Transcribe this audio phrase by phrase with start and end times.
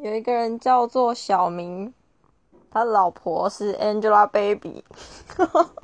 [0.00, 1.92] 有一个人叫做小明
[2.70, 4.84] 他老婆是 angelababy